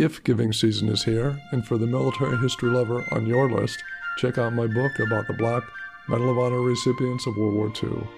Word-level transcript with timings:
Gift 0.00 0.24
giving 0.24 0.50
season 0.50 0.88
is 0.88 1.04
here, 1.04 1.38
and 1.52 1.62
for 1.62 1.76
the 1.76 1.86
military 1.86 2.38
history 2.38 2.70
lover 2.70 3.04
on 3.12 3.26
your 3.26 3.50
list, 3.50 3.84
check 4.16 4.38
out 4.38 4.54
my 4.54 4.66
book 4.66 4.98
about 4.98 5.26
the 5.26 5.34
Black 5.34 5.62
Medal 6.08 6.30
of 6.30 6.38
Honor 6.38 6.62
recipients 6.62 7.26
of 7.26 7.36
World 7.36 7.54
War 7.54 7.70
II. 7.84 8.08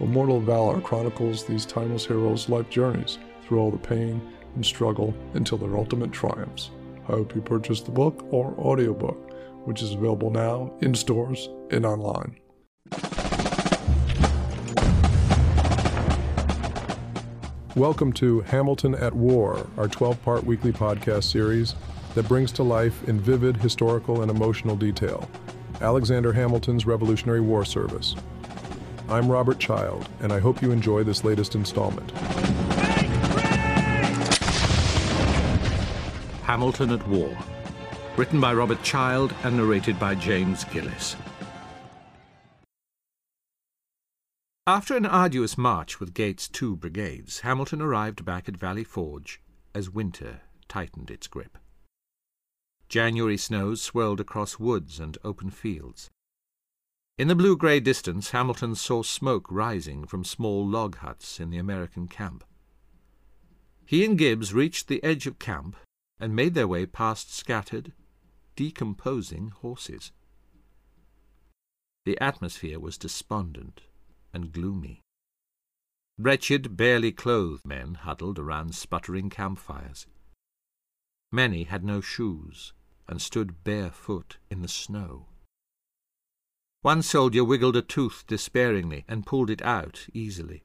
Immortal 0.00 0.42
Valor 0.42 0.82
chronicles 0.82 1.46
these 1.46 1.64
timeless 1.64 2.04
heroes' 2.04 2.50
life 2.50 2.68
journeys 2.68 3.16
through 3.42 3.58
all 3.58 3.70
the 3.70 3.78
pain 3.78 4.20
and 4.54 4.66
struggle 4.66 5.14
until 5.32 5.56
their 5.56 5.78
ultimate 5.78 6.12
triumphs. 6.12 6.72
I 7.04 7.12
hope 7.12 7.34
you 7.34 7.40
purchase 7.40 7.80
the 7.80 7.90
book 7.90 8.22
or 8.28 8.52
audiobook, 8.58 9.32
which 9.64 9.80
is 9.80 9.94
available 9.94 10.30
now 10.30 10.74
in 10.82 10.94
stores 10.94 11.48
and 11.70 11.86
online. 11.86 12.36
Welcome 17.80 18.12
to 18.12 18.42
Hamilton 18.42 18.94
at 18.94 19.14
War, 19.14 19.66
our 19.78 19.88
12 19.88 20.22
part 20.22 20.44
weekly 20.44 20.70
podcast 20.70 21.24
series 21.24 21.74
that 22.14 22.28
brings 22.28 22.52
to 22.52 22.62
life 22.62 23.08
in 23.08 23.18
vivid 23.18 23.56
historical 23.56 24.20
and 24.20 24.30
emotional 24.30 24.76
detail 24.76 25.26
Alexander 25.80 26.30
Hamilton's 26.30 26.84
Revolutionary 26.84 27.40
War 27.40 27.64
Service. 27.64 28.16
I'm 29.08 29.32
Robert 29.32 29.58
Child, 29.58 30.06
and 30.20 30.30
I 30.30 30.40
hope 30.40 30.60
you 30.60 30.72
enjoy 30.72 31.04
this 31.04 31.24
latest 31.24 31.54
installment. 31.54 32.10
Hamilton 36.42 36.90
at 36.90 37.08
War, 37.08 37.34
written 38.18 38.42
by 38.42 38.52
Robert 38.52 38.82
Child 38.82 39.32
and 39.42 39.56
narrated 39.56 39.98
by 39.98 40.14
James 40.16 40.64
Gillis. 40.64 41.16
After 44.70 44.96
an 44.96 45.04
arduous 45.04 45.58
march 45.58 45.98
with 45.98 46.14
Gates's 46.14 46.48
two 46.48 46.76
brigades, 46.76 47.40
Hamilton 47.40 47.82
arrived 47.82 48.24
back 48.24 48.48
at 48.48 48.56
Valley 48.56 48.84
Forge 48.84 49.40
as 49.74 49.90
winter 49.90 50.42
tightened 50.68 51.10
its 51.10 51.26
grip. 51.26 51.58
January 52.88 53.36
snows 53.36 53.82
swirled 53.82 54.20
across 54.20 54.60
woods 54.60 55.00
and 55.00 55.18
open 55.24 55.50
fields. 55.50 56.08
In 57.18 57.26
the 57.26 57.34
blue-grey 57.34 57.80
distance, 57.80 58.30
Hamilton 58.30 58.76
saw 58.76 59.02
smoke 59.02 59.48
rising 59.50 60.06
from 60.06 60.22
small 60.22 60.64
log 60.64 60.98
huts 60.98 61.40
in 61.40 61.50
the 61.50 61.58
American 61.58 62.06
camp. 62.06 62.44
He 63.84 64.04
and 64.04 64.16
Gibbs 64.16 64.54
reached 64.54 64.86
the 64.86 65.02
edge 65.02 65.26
of 65.26 65.40
camp 65.40 65.74
and 66.20 66.36
made 66.36 66.54
their 66.54 66.68
way 66.68 66.86
past 66.86 67.34
scattered, 67.34 67.92
decomposing 68.54 69.48
horses. 69.48 70.12
The 72.04 72.16
atmosphere 72.20 72.78
was 72.78 72.96
despondent 72.96 73.80
and 74.32 74.52
gloomy. 74.52 75.00
Wretched, 76.18 76.76
barely 76.76 77.12
clothed 77.12 77.66
men 77.66 77.94
huddled 77.94 78.38
around 78.38 78.74
sputtering 78.74 79.30
campfires. 79.30 80.06
Many 81.32 81.64
had 81.64 81.84
no 81.84 82.00
shoes 82.00 82.72
and 83.08 83.22
stood 83.22 83.64
barefoot 83.64 84.38
in 84.50 84.62
the 84.62 84.68
snow. 84.68 85.26
One 86.82 87.02
soldier 87.02 87.44
wiggled 87.44 87.76
a 87.76 87.82
tooth 87.82 88.24
despairingly 88.26 89.04
and 89.06 89.26
pulled 89.26 89.50
it 89.50 89.62
out 89.62 90.06
easily. 90.12 90.62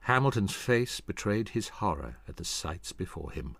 Hamilton's 0.00 0.54
face 0.54 1.00
betrayed 1.00 1.50
his 1.50 1.68
horror 1.68 2.16
at 2.26 2.36
the 2.36 2.44
sights 2.44 2.92
before 2.92 3.30
him. 3.30 3.56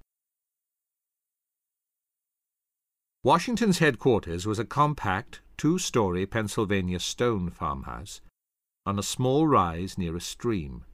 Washington's 3.25 3.79
headquarters 3.79 4.47
was 4.47 4.59
a 4.59 4.65
compact, 4.65 5.41
two-story 5.63 6.27
Pennsylvania 6.27 6.99
stone 6.99 7.49
farmhouse 7.49 8.21
on 8.85 8.99
a 8.99 9.03
small 9.17 9.47
rise 9.47 9.97
near 9.97 10.17
a 10.17 10.21
stream. 10.21 10.85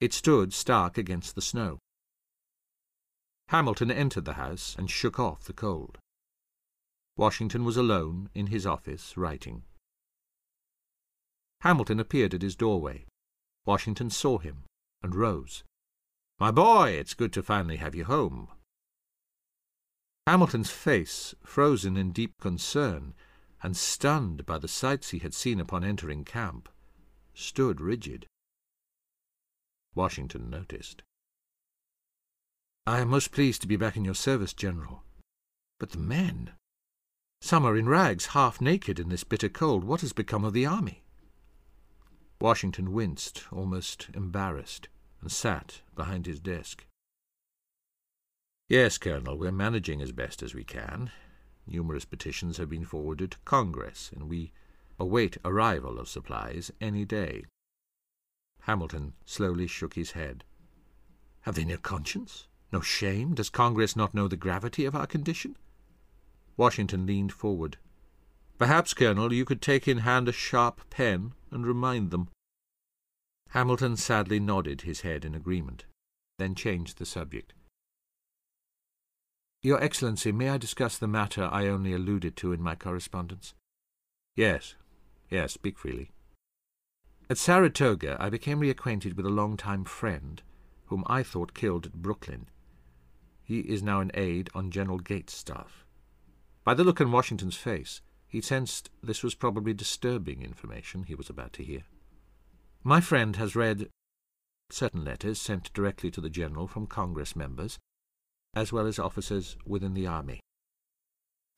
It 0.00 0.14
stood 0.14 0.54
stark 0.54 0.96
against 0.96 1.34
the 1.34 1.42
snow. 1.42 1.76
Hamilton 3.48 3.90
entered 3.90 4.24
the 4.24 4.40
house 4.40 4.74
and 4.78 4.90
shook 4.90 5.20
off 5.20 5.44
the 5.44 5.52
cold. 5.52 5.98
Washington 7.18 7.62
was 7.62 7.76
alone 7.76 8.30
in 8.34 8.46
his 8.46 8.64
office, 8.64 9.18
writing. 9.18 9.64
Hamilton 11.60 12.00
appeared 12.00 12.32
at 12.32 12.40
his 12.40 12.56
doorway. 12.56 13.04
Washington 13.66 14.08
saw 14.08 14.38
him 14.38 14.64
and 15.02 15.14
rose. 15.14 15.62
My 16.40 16.50
boy, 16.50 16.92
it's 16.92 17.12
good 17.12 17.34
to 17.34 17.42
finally 17.42 17.76
have 17.76 17.94
you 17.94 18.04
home. 18.06 18.48
Hamilton's 20.26 20.70
face, 20.70 21.34
frozen 21.44 21.98
in 21.98 22.12
deep 22.12 22.32
concern, 22.40 23.12
and 23.62 23.76
stunned 23.76 24.44
by 24.44 24.58
the 24.58 24.68
sights 24.68 25.10
he 25.10 25.18
had 25.20 25.34
seen 25.34 25.60
upon 25.60 25.84
entering 25.84 26.24
camp, 26.24 26.68
stood 27.34 27.80
rigid. 27.80 28.26
Washington 29.94 30.50
noticed. 30.50 31.02
I 32.86 33.00
am 33.00 33.08
most 33.08 33.30
pleased 33.30 33.62
to 33.62 33.68
be 33.68 33.76
back 33.76 33.96
in 33.96 34.04
your 34.04 34.14
service, 34.14 34.52
General. 34.52 35.04
But 35.78 35.90
the 35.90 35.98
men! 35.98 36.52
Some 37.40 37.64
are 37.64 37.76
in 37.76 37.88
rags, 37.88 38.26
half 38.26 38.60
naked 38.60 38.98
in 38.98 39.08
this 39.08 39.24
bitter 39.24 39.48
cold. 39.48 39.84
What 39.84 40.00
has 40.00 40.12
become 40.12 40.44
of 40.44 40.52
the 40.52 40.66
army? 40.66 41.04
Washington 42.40 42.92
winced, 42.92 43.44
almost 43.52 44.08
embarrassed, 44.14 44.88
and 45.20 45.30
sat 45.30 45.82
behind 45.94 46.26
his 46.26 46.40
desk. 46.40 46.84
Yes, 48.68 48.98
Colonel, 48.98 49.38
we're 49.38 49.52
managing 49.52 50.02
as 50.02 50.12
best 50.12 50.42
as 50.42 50.54
we 50.54 50.64
can. 50.64 51.12
Numerous 51.66 52.04
petitions 52.04 52.56
have 52.56 52.68
been 52.68 52.84
forwarded 52.84 53.32
to 53.32 53.38
Congress, 53.44 54.10
and 54.14 54.28
we 54.28 54.52
await 54.98 55.36
arrival 55.44 55.98
of 55.98 56.08
supplies 56.08 56.70
any 56.80 57.04
day. 57.04 57.44
Hamilton 58.62 59.14
slowly 59.24 59.66
shook 59.66 59.94
his 59.94 60.12
head. 60.12 60.44
Have 61.42 61.54
they 61.54 61.64
no 61.64 61.76
conscience? 61.76 62.46
No 62.72 62.80
shame? 62.80 63.34
Does 63.34 63.50
Congress 63.50 63.96
not 63.96 64.14
know 64.14 64.28
the 64.28 64.36
gravity 64.36 64.84
of 64.84 64.94
our 64.94 65.06
condition? 65.06 65.56
Washington 66.56 67.06
leaned 67.06 67.32
forward. 67.32 67.78
Perhaps, 68.58 68.94
Colonel, 68.94 69.32
you 69.32 69.44
could 69.44 69.60
take 69.60 69.88
in 69.88 69.98
hand 69.98 70.28
a 70.28 70.32
sharp 70.32 70.88
pen 70.90 71.32
and 71.50 71.66
remind 71.66 72.10
them. 72.10 72.28
Hamilton 73.48 73.96
sadly 73.96 74.38
nodded 74.38 74.82
his 74.82 75.00
head 75.00 75.24
in 75.24 75.34
agreement, 75.34 75.84
then 76.38 76.54
changed 76.54 76.98
the 76.98 77.06
subject. 77.06 77.52
Your 79.64 79.80
Excellency, 79.80 80.32
may 80.32 80.50
I 80.50 80.58
discuss 80.58 80.98
the 80.98 81.06
matter 81.06 81.44
I 81.44 81.68
only 81.68 81.92
alluded 81.92 82.36
to 82.38 82.52
in 82.52 82.60
my 82.60 82.74
correspondence? 82.74 83.54
Yes, 84.34 84.74
yes, 85.30 85.52
speak 85.52 85.78
freely. 85.78 86.10
At 87.30 87.38
Saratoga, 87.38 88.16
I 88.18 88.28
became 88.28 88.58
reacquainted 88.58 89.14
with 89.14 89.24
a 89.24 89.30
long-time 89.30 89.84
friend, 89.84 90.42
whom 90.86 91.04
I 91.06 91.22
thought 91.22 91.54
killed 91.54 91.86
at 91.86 92.02
Brooklyn. 92.02 92.48
He 93.44 93.60
is 93.60 93.84
now 93.84 94.00
an 94.00 94.10
aide 94.14 94.50
on 94.52 94.72
General 94.72 94.98
Gates' 94.98 95.36
staff. 95.36 95.84
By 96.64 96.74
the 96.74 96.82
look 96.82 97.00
in 97.00 97.12
Washington's 97.12 97.56
face, 97.56 98.00
he 98.26 98.40
sensed 98.40 98.90
this 99.00 99.22
was 99.22 99.36
probably 99.36 99.74
disturbing 99.74 100.42
information 100.42 101.04
he 101.04 101.14
was 101.14 101.30
about 101.30 101.52
to 101.54 101.64
hear. 101.64 101.84
My 102.82 103.00
friend 103.00 103.36
has 103.36 103.54
read 103.54 103.90
certain 104.70 105.04
letters 105.04 105.40
sent 105.40 105.72
directly 105.72 106.10
to 106.10 106.20
the 106.20 106.30
General 106.30 106.66
from 106.66 106.88
Congress 106.88 107.36
members 107.36 107.78
as 108.54 108.72
well 108.72 108.86
as 108.86 108.98
officers 108.98 109.56
within 109.66 109.94
the 109.94 110.06
army. 110.06 110.40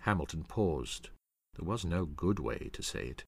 Hamilton 0.03 0.45
paused. 0.45 1.11
There 1.57 1.69
was 1.69 1.85
no 1.85 2.05
good 2.05 2.39
way 2.39 2.71
to 2.73 2.83
say 2.83 3.07
it. 3.07 3.25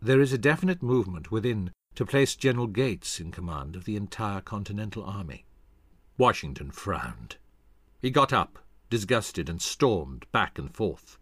There 0.00 0.20
is 0.20 0.32
a 0.32 0.38
definite 0.38 0.82
movement 0.82 1.30
within 1.30 1.72
to 1.94 2.06
place 2.06 2.36
General 2.36 2.66
Gates 2.66 3.18
in 3.18 3.32
command 3.32 3.74
of 3.74 3.84
the 3.84 3.96
entire 3.96 4.40
Continental 4.40 5.04
Army. 5.04 5.44
Washington 6.16 6.70
frowned. 6.70 7.36
He 8.00 8.10
got 8.10 8.32
up, 8.32 8.58
disgusted, 8.90 9.48
and 9.48 9.60
stormed 9.60 10.26
back 10.30 10.58
and 10.58 10.72
forth. 10.74 11.18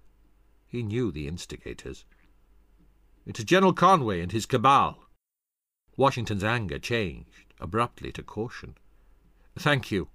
He 0.66 0.82
knew 0.82 1.10
the 1.10 1.26
instigators. 1.28 2.04
It 3.24 3.38
is 3.38 3.44
General 3.44 3.72
Conway 3.72 4.20
and 4.20 4.32
his 4.32 4.46
cabal. 4.46 5.04
Washington's 5.96 6.44
anger 6.44 6.78
changed 6.78 7.54
abruptly 7.60 8.12
to 8.12 8.22
caution. 8.22 8.76
Thank 9.58 9.90
you, 9.90 10.08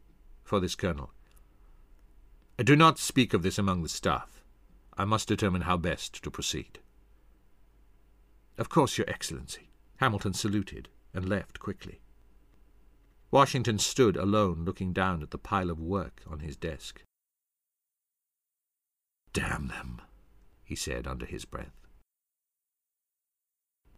for 0.43 0.59
this 0.59 0.75
colonel. 0.75 1.11
I 2.59 2.63
do 2.63 2.75
not 2.75 2.99
speak 2.99 3.33
of 3.33 3.43
this 3.43 3.57
among 3.57 3.83
the 3.83 3.89
staff. 3.89 4.43
I 4.97 5.05
must 5.05 5.27
determine 5.27 5.61
how 5.61 5.77
best 5.77 6.21
to 6.23 6.31
proceed. 6.31 6.79
Of 8.57 8.69
course, 8.69 8.97
Your 8.97 9.09
Excellency. 9.09 9.69
Hamilton 9.97 10.33
saluted 10.33 10.89
and 11.13 11.27
left 11.27 11.59
quickly. 11.59 12.01
Washington 13.31 13.79
stood 13.79 14.17
alone 14.17 14.65
looking 14.65 14.91
down 14.91 15.23
at 15.23 15.31
the 15.31 15.37
pile 15.37 15.69
of 15.69 15.79
work 15.79 16.21
on 16.29 16.39
his 16.39 16.57
desk. 16.57 17.03
Damn 19.33 19.67
them, 19.67 20.01
he 20.63 20.75
said 20.75 21.07
under 21.07 21.25
his 21.25 21.45
breath. 21.45 21.87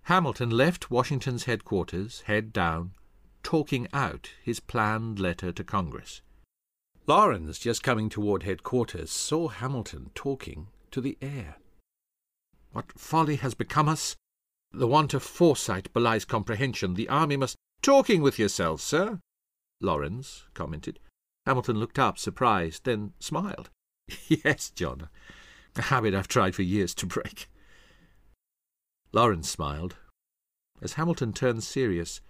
Hamilton 0.04 0.52
left 0.52 0.92
Washington's 0.92 1.46
headquarters, 1.46 2.22
head 2.28 2.54
down, 2.54 2.92
talking 3.42 3.88
out 3.94 4.32
his 4.44 4.60
planned 4.60 5.20
letter 5.20 5.52
to 5.52 5.64
Congress. 5.64 6.22
Laurens, 7.06 7.60
just 7.60 7.84
coming 7.84 8.08
toward 8.08 8.44
headquarters, 8.44 9.12
saw 9.12 9.50
Hamilton 9.50 10.12
talking 10.16 10.68
to 10.92 11.02
the 11.02 11.18
air. 11.22 11.58
What 12.72 12.98
folly 12.98 13.36
has 13.38 13.54
become 13.54 13.90
us? 13.90 14.16
The 14.72 14.88
want 14.88 15.14
of 15.14 15.22
foresight 15.22 15.92
belies 15.94 16.24
comprehension. 16.24 16.94
The 16.94 17.10
army 17.10 17.36
must... 17.36 17.58
Talking 17.82 18.22
with 18.22 18.40
yourself, 18.40 18.80
sir, 18.80 19.20
Laurens 19.82 20.46
commented. 20.54 21.00
Hamilton 21.46 21.78
looked 21.78 22.00
up, 22.00 22.18
surprised, 22.18 22.86
then 22.86 23.12
smiled. 23.20 23.70
yes, 24.28 24.70
John, 24.70 25.10
a 25.76 25.82
habit 25.84 26.14
I've 26.14 26.30
tried 26.30 26.56
for 26.56 26.62
years 26.62 26.96
to 26.96 27.06
break. 27.06 27.50
Laurens 29.12 29.50
smiled. 29.50 29.98
As 30.82 30.94
Hamilton 30.94 31.34
turned 31.34 31.64
serious, 31.64 32.22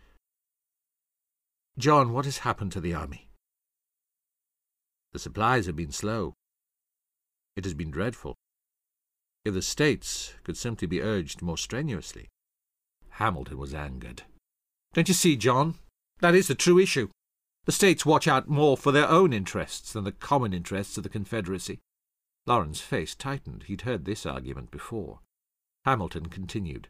John, 1.77 2.11
what 2.11 2.25
has 2.25 2.39
happened 2.39 2.71
to 2.71 2.81
the 2.81 2.95
army? 2.95 3.29
The 5.13 5.19
supplies 5.19 5.67
have 5.67 5.75
been 5.75 5.91
slow. 5.91 6.33
It 7.55 7.63
has 7.65 7.75
been 7.75 7.91
dreadful. 7.91 8.35
If 9.45 9.53
the 9.53 9.61
States 9.61 10.33
could 10.43 10.57
simply 10.57 10.87
be 10.87 11.01
urged 11.01 11.41
more 11.41 11.57
strenuously. 11.57 12.29
Hamilton 13.09 13.57
was 13.59 13.73
angered. 13.73 14.23
Don't 14.93 15.07
you 15.07 15.13
see, 15.13 15.35
John? 15.35 15.75
That 16.19 16.33
is 16.33 16.47
the 16.47 16.55
true 16.55 16.79
issue. 16.79 17.09
The 17.65 17.71
States 17.71 18.05
watch 18.05 18.27
out 18.27 18.49
more 18.49 18.75
for 18.75 18.91
their 18.91 19.07
own 19.07 19.33
interests 19.33 19.93
than 19.93 20.03
the 20.03 20.11
common 20.11 20.53
interests 20.53 20.97
of 20.97 21.03
the 21.03 21.09
Confederacy. 21.09 21.79
Laurens's 22.45 22.81
face 22.81 23.15
tightened. 23.15 23.63
He'd 23.63 23.81
heard 23.81 24.05
this 24.05 24.25
argument 24.25 24.71
before. 24.71 25.19
Hamilton 25.85 26.25
continued. 26.27 26.89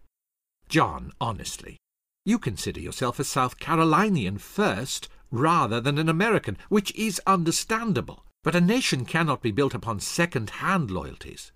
John, 0.69 1.11
honestly, 1.19 1.77
you 2.25 2.39
consider 2.39 2.79
yourself 2.79 3.19
a 3.19 3.23
South 3.23 3.59
Carolinian 3.59 4.37
first, 4.37 5.09
rather 5.31 5.81
than 5.81 5.97
an 5.97 6.09
American, 6.09 6.57
which 6.69 6.93
is 6.95 7.21
understandable. 7.27 8.25
But 8.43 8.55
a 8.55 8.61
nation 8.61 9.05
cannot 9.05 9.41
be 9.41 9.51
built 9.51 9.73
upon 9.73 9.99
second-hand 9.99 10.91
loyalties. 10.91 11.51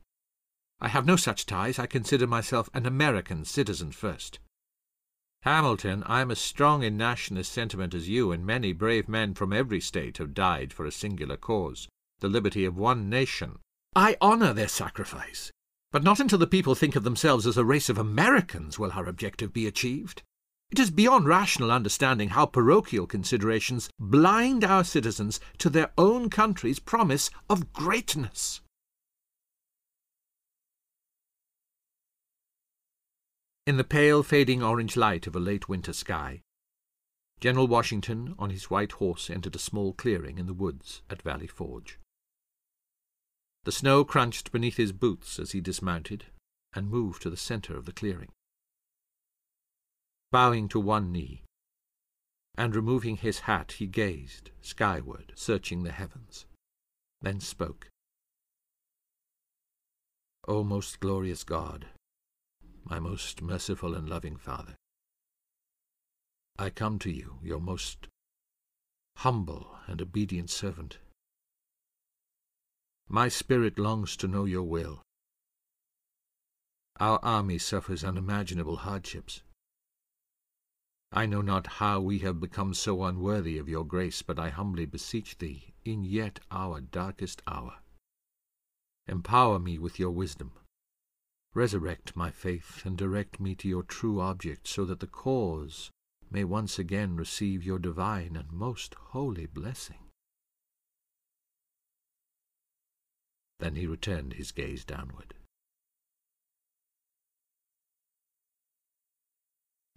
I 0.79 0.87
have 0.87 1.05
no 1.05 1.15
such 1.15 1.45
ties. 1.45 1.79
I 1.79 1.85
consider 1.85 2.27
myself 2.27 2.69
an 2.73 2.85
American 2.85 3.45
citizen 3.45 3.91
first. 3.91 4.39
Hamilton, 5.41 6.03
I 6.05 6.21
am 6.21 6.31
as 6.31 6.39
strong 6.39 6.83
in 6.83 6.97
nationalist 6.97 7.51
sentiment 7.51 7.93
as 7.93 8.09
you, 8.09 8.31
and 8.31 8.45
many 8.45 8.73
brave 8.73 9.07
men 9.07 9.33
from 9.33 9.53
every 9.53 9.79
state 9.79 10.17
have 10.17 10.33
died 10.33 10.73
for 10.73 10.85
a 10.85 10.91
singular 10.91 11.37
cause, 11.37 11.87
the 12.19 12.29
liberty 12.29 12.65
of 12.65 12.77
one 12.77 13.09
nation. 13.09 13.59
I 13.95 14.17
honour 14.21 14.53
their 14.53 14.67
sacrifice, 14.67 15.51
but 15.91 16.03
not 16.03 16.19
until 16.19 16.39
the 16.39 16.47
people 16.47 16.75
think 16.75 16.95
of 16.95 17.03
themselves 17.03 17.47
as 17.47 17.57
a 17.57 17.65
race 17.65 17.89
of 17.89 17.97
Americans 17.97 18.77
will 18.77 18.91
our 18.91 19.07
objective 19.07 19.53
be 19.53 19.67
achieved. 19.67 20.23
It 20.69 20.79
is 20.79 20.91
beyond 20.91 21.27
rational 21.27 21.71
understanding 21.71 22.29
how 22.29 22.45
parochial 22.45 23.07
considerations 23.07 23.89
blind 23.99 24.63
our 24.63 24.83
citizens 24.83 25.39
to 25.59 25.69
their 25.69 25.91
own 25.97 26.29
country's 26.29 26.79
promise 26.79 27.29
of 27.49 27.71
greatness. 27.71 28.61
In 33.65 33.77
the 33.77 33.83
pale, 33.83 34.23
fading 34.23 34.61
orange 34.61 34.97
light 34.97 35.27
of 35.27 35.35
a 35.35 35.39
late 35.39 35.69
winter 35.69 35.93
sky, 35.93 36.41
General 37.39 37.67
Washington 37.67 38.33
on 38.39 38.49
his 38.49 38.69
white 38.69 38.93
horse 38.93 39.29
entered 39.29 39.55
a 39.55 39.59
small 39.59 39.93
clearing 39.93 40.37
in 40.37 40.47
the 40.47 40.53
woods 40.53 41.01
at 41.09 41.21
Valley 41.21 41.47
Forge. 41.47 41.99
The 43.63 43.71
snow 43.71 44.03
crunched 44.03 44.51
beneath 44.51 44.77
his 44.77 44.91
boots 44.91 45.37
as 45.39 45.51
he 45.51 45.61
dismounted 45.61 46.25
and 46.73 46.89
moved 46.89 47.21
to 47.21 47.29
the 47.29 47.37
centre 47.37 47.77
of 47.77 47.85
the 47.85 47.91
clearing 47.91 48.29
bowing 50.31 50.68
to 50.69 50.79
one 50.79 51.12
knee, 51.12 51.44
and 52.56 52.75
removing 52.75 53.18
his 53.18 53.41
hat, 53.41 53.74
he 53.74 53.88
gazed 53.88 54.51
skyward, 54.62 55.31
searching 55.35 55.83
the 55.83 55.91
heavens, 55.91 56.45
then 57.21 57.39
spoke. 57.39 57.88
O 60.47 60.63
most 60.63 61.00
glorious 61.00 61.44
God, 61.44 61.88
my 62.83 63.00
most 63.00 63.41
merciful 63.41 63.94
and 63.94 64.09
loving 64.09 64.38
Father, 64.38 64.75
I 66.57 66.69
come 66.71 66.97
to 67.00 67.12
you, 67.12 67.39
your 67.44 67.59
most 67.59 68.07
humble 69.18 69.77
and 69.88 70.01
obedient 70.01 70.50
servant. 70.50 70.97
My 73.07 73.30
spirit 73.30 73.80
longs 73.80 74.18
to 74.18 74.27
know 74.27 74.45
your 74.45 74.63
will. 74.63 75.01
Our 77.00 77.19
army 77.23 77.57
suffers 77.57 78.03
unimaginable 78.03 78.77
hardships. 78.77 79.41
I 81.12 81.25
know 81.25 81.42
not 81.42 81.68
how 81.68 82.01
we 82.01 82.19
have 82.19 82.39
become 82.39 82.74
so 82.74 83.04
unworthy 83.04 83.57
of 83.57 83.69
your 83.69 83.86
grace, 83.86 84.21
but 84.21 84.38
I 84.38 84.50
humbly 84.50 84.86
beseech 84.86 85.38
thee, 85.38 85.74
in 85.86 86.04
yet 86.04 86.39
our 86.51 86.81
darkest 86.81 87.42
hour, 87.48 87.77
empower 89.07 89.57
me 89.57 89.80
with 89.80 90.00
your 90.00 90.12
wisdom. 90.12 90.51
Resurrect 91.54 92.15
my 92.15 92.30
faith, 92.30 92.86
and 92.86 92.98
direct 92.98 93.39
me 93.39 93.56
to 93.56 93.69
your 93.69 93.83
true 93.83 94.19
object, 94.19 94.68
so 94.68 94.86
that 94.86 95.00
the 95.00 95.07
cause 95.07 95.92
may 96.30 96.44
once 96.44 96.77
again 96.77 97.15
receive 97.15 97.63
your 97.63 97.80
divine 97.80 98.36
and 98.36 98.51
most 98.51 98.94
holy 98.95 99.45
blessing. 99.45 100.04
Then 103.59 103.75
he 103.75 103.88
returned 103.88 104.33
his 104.33 104.51
gaze 104.51 104.83
downward. 104.83 105.33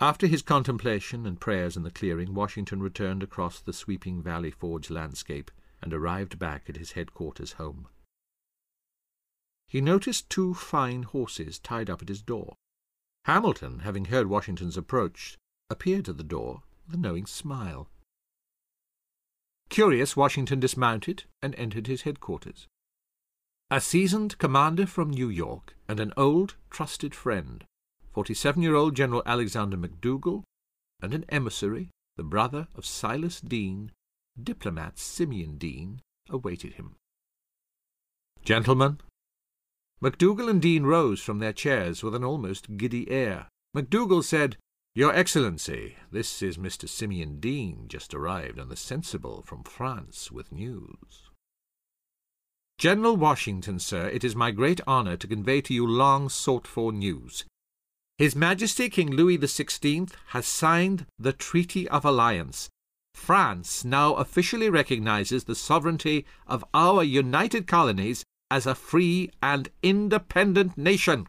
After 0.02 0.26
his 0.26 0.40
contemplation 0.40 1.26
and 1.26 1.38
prayers 1.38 1.76
in 1.76 1.82
the 1.82 1.90
clearing, 1.90 2.32
Washington 2.32 2.82
returned 2.82 3.22
across 3.22 3.60
the 3.60 3.74
sweeping 3.74 4.22
Valley 4.22 4.50
Forge 4.50 4.88
landscape 4.88 5.50
and 5.82 5.92
arrived 5.92 6.38
back 6.38 6.70
at 6.70 6.78
his 6.78 6.92
headquarters 6.92 7.52
home. 7.52 7.86
He 9.68 9.82
noticed 9.82 10.30
two 10.30 10.54
fine 10.54 11.02
horses 11.02 11.58
tied 11.58 11.90
up 11.90 12.00
at 12.00 12.08
his 12.08 12.22
door. 12.22 12.54
Hamilton, 13.26 13.80
having 13.80 14.06
heard 14.06 14.26
Washington's 14.26 14.78
approach, 14.78 15.36
appeared 15.68 16.08
at 16.08 16.16
the 16.16 16.24
door 16.24 16.62
with 16.86 16.96
a 16.96 16.98
knowing 16.98 17.26
smile. 17.26 17.90
Curious, 19.68 20.16
Washington 20.16 20.60
dismounted 20.60 21.24
and 21.42 21.54
entered 21.56 21.86
his 21.86 22.02
headquarters. 22.02 22.66
A 23.70 23.82
seasoned 23.82 24.38
commander 24.38 24.86
from 24.86 25.10
New 25.10 25.28
York 25.28 25.76
and 25.86 26.00
an 26.00 26.14
old, 26.16 26.56
trusted 26.70 27.14
friend 27.14 27.66
47-year-old 28.14 28.94
General 28.94 29.22
Alexander 29.24 29.76
McDougall, 29.76 30.42
and 31.00 31.14
an 31.14 31.24
emissary, 31.28 31.90
the 32.16 32.22
brother 32.22 32.68
of 32.74 32.84
Silas 32.84 33.40
Deane, 33.40 33.92
diplomat 34.40 34.98
Simeon 34.98 35.56
Deane, 35.58 36.00
awaited 36.28 36.74
him. 36.74 36.96
Gentlemen, 38.44 38.98
McDougall 40.02 40.48
and 40.48 40.62
Deane 40.62 40.84
rose 40.84 41.20
from 41.20 41.38
their 41.38 41.52
chairs 41.52 42.02
with 42.02 42.14
an 42.14 42.24
almost 42.24 42.76
giddy 42.78 43.10
air. 43.10 43.48
McDougall 43.76 44.24
said, 44.24 44.56
Your 44.94 45.14
Excellency, 45.14 45.96
this 46.10 46.42
is 46.42 46.56
Mr. 46.56 46.88
Simeon 46.88 47.38
Deane, 47.38 47.84
just 47.86 48.14
arrived 48.14 48.58
on 48.58 48.70
the 48.70 48.76
Sensible 48.76 49.42
from 49.42 49.62
France 49.62 50.32
with 50.32 50.52
news. 50.52 51.30
General 52.78 53.14
Washington, 53.14 53.78
sir, 53.78 54.08
it 54.08 54.24
is 54.24 54.34
my 54.34 54.50
great 54.50 54.80
honour 54.88 55.18
to 55.18 55.26
convey 55.26 55.60
to 55.60 55.74
you 55.74 55.86
long 55.86 56.30
sought 56.30 56.66
for 56.66 56.92
news. 56.92 57.44
His 58.20 58.36
Majesty 58.36 58.90
King 58.90 59.12
Louis 59.12 59.38
XVI 59.38 60.12
has 60.26 60.44
signed 60.44 61.06
the 61.18 61.32
Treaty 61.32 61.88
of 61.88 62.04
Alliance. 62.04 62.68
France 63.14 63.82
now 63.82 64.12
officially 64.12 64.68
recognizes 64.68 65.44
the 65.44 65.54
sovereignty 65.54 66.26
of 66.46 66.62
our 66.74 67.02
united 67.02 67.66
colonies 67.66 68.22
as 68.50 68.66
a 68.66 68.74
free 68.74 69.30
and 69.42 69.70
independent 69.82 70.76
nation. 70.76 71.26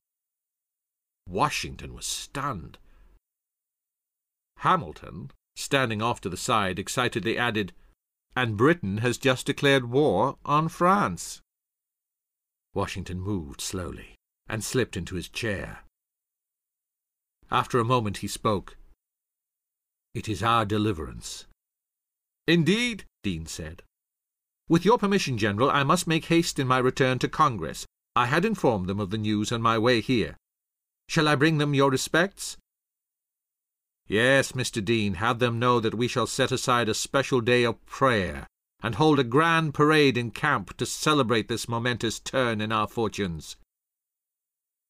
Washington 1.29 1.93
was 1.93 2.05
stunned. 2.05 2.77
Hamilton, 4.57 5.31
standing 5.55 6.01
off 6.01 6.19
to 6.19 6.27
the 6.27 6.35
side, 6.35 6.77
excitedly 6.77 7.37
added, 7.37 7.71
And 8.35 8.57
Britain 8.57 8.97
has 8.97 9.17
just 9.17 9.45
declared 9.45 9.85
war 9.89 10.35
on 10.43 10.67
France. 10.67 11.39
Washington 12.73 13.21
moved 13.21 13.61
slowly 13.61 14.15
and 14.49 14.61
slipped 14.61 14.97
into 14.97 15.15
his 15.15 15.29
chair. 15.29 15.85
After 17.51 17.79
a 17.79 17.85
moment 17.85 18.17
he 18.17 18.27
spoke. 18.27 18.77
It 20.13 20.29
is 20.29 20.41
our 20.41 20.65
deliverance. 20.65 21.45
Indeed, 22.47 23.03
Deane 23.23 23.45
said. 23.45 23.83
With 24.69 24.85
your 24.85 24.97
permission, 24.97 25.37
General, 25.37 25.69
I 25.69 25.83
must 25.83 26.07
make 26.07 26.25
haste 26.25 26.59
in 26.59 26.67
my 26.67 26.77
return 26.77 27.19
to 27.19 27.27
Congress. 27.27 27.85
I 28.15 28.27
had 28.27 28.45
informed 28.45 28.87
them 28.87 28.99
of 28.99 29.09
the 29.09 29.17
news 29.17 29.51
on 29.51 29.61
my 29.61 29.77
way 29.77 29.99
here. 29.99 30.37
Shall 31.09 31.27
I 31.27 31.35
bring 31.35 31.57
them 31.57 31.73
your 31.73 31.91
respects? 31.91 32.55
Yes, 34.07 34.53
Mr. 34.53 34.83
Deane, 34.83 35.15
have 35.15 35.39
them 35.39 35.59
know 35.59 35.79
that 35.81 35.95
we 35.95 36.07
shall 36.07 36.27
set 36.27 36.51
aside 36.51 36.87
a 36.87 36.93
special 36.93 37.41
day 37.41 37.63
of 37.63 37.85
prayer 37.85 38.47
and 38.81 38.95
hold 38.95 39.19
a 39.19 39.23
grand 39.23 39.73
parade 39.73 40.17
in 40.17 40.31
camp 40.31 40.75
to 40.77 40.85
celebrate 40.85 41.47
this 41.47 41.69
momentous 41.69 42.19
turn 42.19 42.61
in 42.61 42.71
our 42.71 42.87
fortunes. 42.87 43.55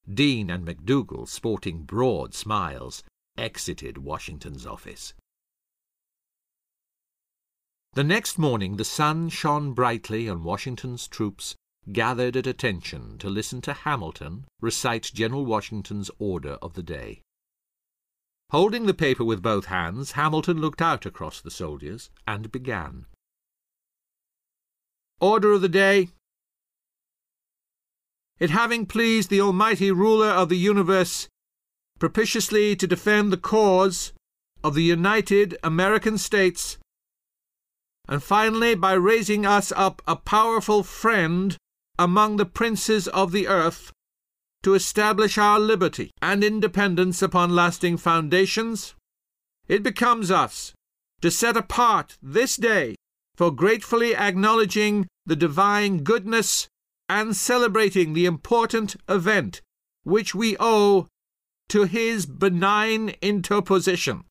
Deane 0.08 0.50
and 0.50 0.66
McDougall, 0.66 1.28
sporting 1.28 1.82
broad 1.84 2.34
smiles, 2.34 3.02
exited 3.36 3.98
Washington's 3.98 4.66
office. 4.66 5.14
The 7.94 8.04
next 8.04 8.38
morning 8.38 8.76
the 8.76 8.84
sun 8.84 9.28
shone 9.28 9.72
brightly 9.72 10.28
on 10.28 10.44
Washington's 10.44 11.06
troops 11.06 11.56
gathered 11.90 12.36
at 12.36 12.46
attention 12.46 13.18
to 13.18 13.28
listen 13.28 13.60
to 13.62 13.72
Hamilton 13.72 14.46
recite 14.60 15.10
General 15.12 15.44
Washington's 15.44 16.10
order 16.18 16.52
of 16.62 16.74
the 16.74 16.82
day. 16.82 17.22
Holding 18.50 18.86
the 18.86 18.94
paper 18.94 19.24
with 19.24 19.42
both 19.42 19.66
hands, 19.66 20.12
Hamilton 20.12 20.60
looked 20.60 20.82
out 20.82 21.06
across 21.06 21.40
the 21.40 21.50
soldiers 21.50 22.10
and 22.26 22.52
began. 22.52 23.06
Order 25.20 25.52
of 25.52 25.60
the 25.60 25.68
day. 25.68 26.08
It 28.42 28.50
having 28.50 28.86
pleased 28.86 29.30
the 29.30 29.40
Almighty 29.40 29.92
Ruler 29.92 30.30
of 30.30 30.48
the 30.48 30.56
universe 30.56 31.28
propitiously 32.00 32.74
to 32.74 32.88
defend 32.88 33.32
the 33.32 33.36
cause 33.36 34.12
of 34.64 34.74
the 34.74 34.82
United 34.82 35.56
American 35.62 36.18
States, 36.18 36.76
and 38.08 38.20
finally 38.20 38.74
by 38.74 38.94
raising 38.94 39.46
us 39.46 39.70
up 39.76 40.02
a 40.08 40.16
powerful 40.16 40.82
friend 40.82 41.56
among 42.00 42.36
the 42.36 42.44
princes 42.44 43.06
of 43.06 43.30
the 43.30 43.46
earth, 43.46 43.92
to 44.64 44.74
establish 44.74 45.38
our 45.38 45.60
liberty 45.60 46.10
and 46.20 46.42
independence 46.42 47.22
upon 47.22 47.54
lasting 47.54 47.96
foundations, 47.96 48.96
it 49.68 49.84
becomes 49.84 50.32
us 50.32 50.72
to 51.20 51.30
set 51.30 51.56
apart 51.56 52.18
this 52.20 52.56
day 52.56 52.96
for 53.36 53.52
gratefully 53.52 54.16
acknowledging 54.16 55.06
the 55.26 55.36
divine 55.36 55.98
goodness 55.98 56.66
and 57.12 57.36
celebrating 57.36 58.14
the 58.14 58.24
important 58.24 58.96
event 59.06 59.60
which 60.02 60.34
we 60.34 60.56
owe 60.58 61.06
to 61.68 61.84
his 61.84 62.24
benign 62.24 63.10
interposition. 63.20 64.24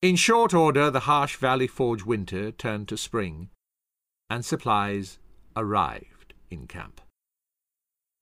In 0.00 0.14
short 0.14 0.54
order, 0.54 0.92
the 0.92 1.00
harsh 1.00 1.34
Valley 1.34 1.66
Forge 1.66 2.04
winter 2.04 2.52
turned 2.52 2.86
to 2.86 2.96
spring, 2.96 3.50
and 4.30 4.44
supplies 4.44 5.18
arrived 5.56 6.34
in 6.50 6.68
camp. 6.68 7.00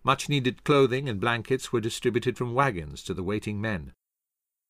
Much 0.03 0.31
needed 0.31 0.65
clothing 0.65 1.07
and 1.07 1.21
blankets 1.21 1.71
were 1.71 1.83
distributed 1.83 2.39
from 2.39 2.55
wagons 2.55 3.03
to 3.03 3.13
the 3.13 3.23
waiting 3.23 3.61
men. 3.61 3.93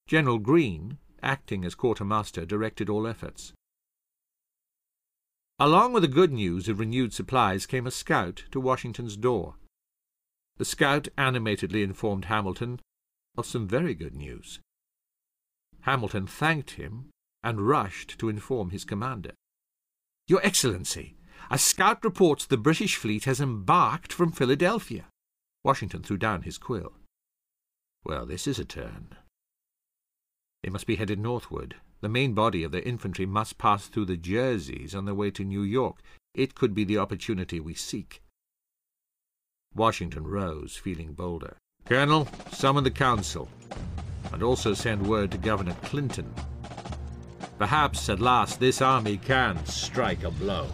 General 0.08 0.38
Greene, 0.38 0.98
acting 1.22 1.64
as 1.64 1.76
quartermaster, 1.76 2.44
directed 2.44 2.90
all 2.90 3.06
efforts. 3.06 3.52
Along 5.60 5.92
with 5.92 6.02
the 6.02 6.08
good 6.08 6.32
news 6.32 6.68
of 6.68 6.78
renewed 6.78 7.12
supplies 7.12 7.66
came 7.66 7.86
a 7.86 7.90
scout 7.90 8.44
to 8.52 8.60
Washington's 8.60 9.16
door. 9.16 9.56
The 10.56 10.64
scout 10.64 11.08
animatedly 11.16 11.82
informed 11.82 12.26
Hamilton 12.26 12.80
of 13.36 13.46
some 13.46 13.66
very 13.66 13.94
good 13.94 14.14
news. 14.14 14.60
Hamilton 15.80 16.26
thanked 16.28 16.72
him 16.72 17.10
and 17.42 17.66
rushed 17.66 18.18
to 18.18 18.28
inform 18.28 18.70
his 18.70 18.84
commander. 18.84 19.32
Your 20.28 20.44
Excellency, 20.44 21.16
a 21.50 21.58
scout 21.58 22.04
reports 22.04 22.46
the 22.46 22.56
British 22.56 22.96
fleet 22.96 23.24
has 23.24 23.40
embarked 23.40 24.12
from 24.12 24.30
Philadelphia. 24.30 25.06
Washington 25.64 26.02
threw 26.02 26.18
down 26.18 26.42
his 26.42 26.58
quill. 26.58 26.92
Well, 28.04 28.26
this 28.26 28.46
is 28.46 28.58
a 28.58 28.64
turn. 28.64 29.16
They 30.62 30.70
must 30.70 30.86
be 30.86 30.96
headed 30.96 31.18
northward. 31.18 31.76
The 32.00 32.08
main 32.08 32.32
body 32.32 32.62
of 32.62 32.70
the 32.70 32.86
infantry 32.86 33.26
must 33.26 33.58
pass 33.58 33.86
through 33.86 34.04
the 34.04 34.16
Jerseys 34.16 34.94
on 34.94 35.04
their 35.04 35.14
way 35.14 35.32
to 35.32 35.42
New 35.42 35.62
York. 35.62 36.00
It 36.32 36.54
could 36.54 36.72
be 36.72 36.84
the 36.84 36.98
opportunity 36.98 37.58
we 37.58 37.74
seek. 37.74 38.22
Washington 39.74 40.26
rose, 40.26 40.76
feeling 40.76 41.12
bolder. 41.12 41.56
Colonel, 41.84 42.28
summon 42.52 42.84
the 42.84 42.90
council, 42.90 43.48
and 44.32 44.42
also 44.42 44.74
send 44.74 45.06
word 45.06 45.32
to 45.32 45.38
Governor 45.38 45.74
Clinton. 45.82 46.32
Perhaps 47.58 48.08
at 48.08 48.20
last 48.20 48.60
this 48.60 48.80
army 48.80 49.16
can 49.16 49.64
strike 49.66 50.22
a 50.22 50.30
blow. 50.30 50.68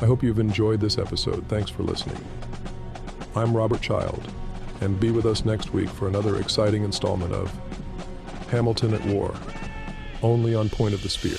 I 0.00 0.06
hope 0.06 0.22
you've 0.22 0.38
enjoyed 0.38 0.80
this 0.80 0.96
episode. 0.96 1.46
Thanks 1.48 1.70
for 1.70 1.82
listening. 1.82 2.24
I'm 3.36 3.54
Robert 3.54 3.82
Child, 3.82 4.32
and 4.80 4.98
be 4.98 5.10
with 5.10 5.26
us 5.26 5.44
next 5.44 5.72
week 5.72 5.88
for 5.88 6.08
another 6.08 6.40
exciting 6.40 6.84
installment 6.84 7.32
of 7.32 7.52
Hamilton 8.50 8.94
at 8.94 9.04
War, 9.06 9.34
only 10.22 10.54
on 10.54 10.68
Point 10.68 10.94
of 10.94 11.02
the 11.02 11.08
Spear. 11.08 11.38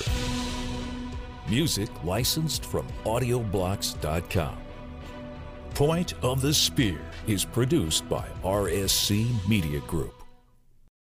Music 1.48 1.88
licensed 2.04 2.64
from 2.64 2.86
audioblocks.com. 3.04 4.56
Point 5.74 6.14
of 6.22 6.40
the 6.40 6.54
Spear 6.54 7.00
is 7.26 7.44
produced 7.44 8.08
by 8.08 8.26
RSC 8.44 9.48
Media 9.48 9.80
Group. 9.80 10.19